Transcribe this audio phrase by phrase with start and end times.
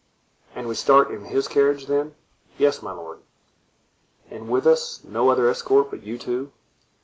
[0.55, 2.15] "And we start in his carriage, then?"
[2.57, 3.19] "Yes, my lord."
[4.31, 6.51] "And with us no other escort but you two?"